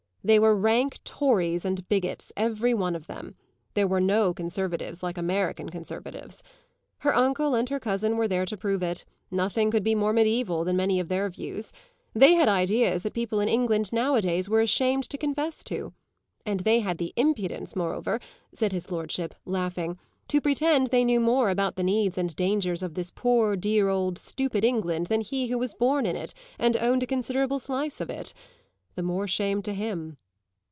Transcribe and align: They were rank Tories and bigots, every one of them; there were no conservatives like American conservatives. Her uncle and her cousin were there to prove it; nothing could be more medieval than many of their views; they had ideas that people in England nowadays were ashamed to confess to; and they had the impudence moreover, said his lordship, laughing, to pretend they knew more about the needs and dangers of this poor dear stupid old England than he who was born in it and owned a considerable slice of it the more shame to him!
They 0.23 0.37
were 0.37 0.55
rank 0.55 0.99
Tories 1.03 1.65
and 1.65 1.89
bigots, 1.89 2.31
every 2.37 2.75
one 2.75 2.95
of 2.95 3.07
them; 3.07 3.33
there 3.73 3.87
were 3.87 3.99
no 3.99 4.35
conservatives 4.35 5.01
like 5.01 5.17
American 5.17 5.69
conservatives. 5.71 6.43
Her 6.99 7.15
uncle 7.15 7.55
and 7.55 7.67
her 7.69 7.79
cousin 7.79 8.17
were 8.17 8.27
there 8.27 8.45
to 8.45 8.55
prove 8.55 8.83
it; 8.83 9.03
nothing 9.31 9.71
could 9.71 9.83
be 9.83 9.95
more 9.95 10.13
medieval 10.13 10.63
than 10.63 10.77
many 10.77 10.99
of 10.99 11.07
their 11.07 11.27
views; 11.27 11.73
they 12.13 12.35
had 12.35 12.47
ideas 12.47 13.01
that 13.01 13.15
people 13.15 13.39
in 13.39 13.49
England 13.49 13.91
nowadays 13.91 14.47
were 14.47 14.61
ashamed 14.61 15.09
to 15.09 15.17
confess 15.17 15.63
to; 15.63 15.91
and 16.45 16.59
they 16.59 16.81
had 16.81 16.99
the 16.99 17.13
impudence 17.15 17.75
moreover, 17.75 18.19
said 18.53 18.71
his 18.71 18.91
lordship, 18.91 19.33
laughing, 19.43 19.97
to 20.27 20.39
pretend 20.39 20.85
they 20.87 21.03
knew 21.03 21.19
more 21.19 21.49
about 21.49 21.77
the 21.77 21.83
needs 21.83 22.15
and 22.15 22.35
dangers 22.35 22.83
of 22.83 22.93
this 22.93 23.09
poor 23.09 23.55
dear 23.55 23.89
stupid 24.15 24.63
old 24.63 24.69
England 24.69 25.07
than 25.07 25.21
he 25.21 25.47
who 25.47 25.57
was 25.57 25.73
born 25.73 26.05
in 26.05 26.15
it 26.15 26.31
and 26.59 26.77
owned 26.77 27.01
a 27.01 27.07
considerable 27.07 27.57
slice 27.57 27.99
of 27.99 28.11
it 28.11 28.35
the 28.95 29.01
more 29.01 29.25
shame 29.25 29.61
to 29.61 29.73
him! 29.73 30.17